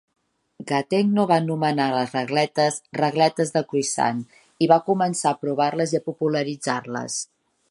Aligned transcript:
Gattegno 0.69 1.25
va 1.31 1.37
nomena 1.49 1.85
a 1.89 1.97
les 1.97 2.15
regletes 2.17 2.79
"regletes 3.01 3.55
de 3.59 3.63
Cuisenaire" 3.75 4.43
i 4.67 4.71
va 4.75 4.83
començar 4.91 5.35
a 5.35 5.41
provar-les 5.45 5.97
i 5.99 6.03
a 6.03 6.07
popularitzar-les. 6.13 7.25